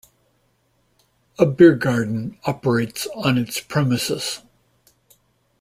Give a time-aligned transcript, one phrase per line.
[1.37, 4.41] A beer garden operates on its premises.